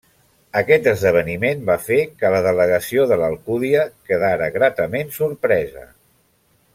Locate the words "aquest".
0.61-0.87